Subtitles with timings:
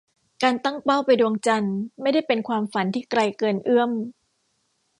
[0.43, 3.91] การตั้งเป้าไปดวงจันทร์ ไม่ได้เป็นความฝันที่ไกลเกินเอื้อม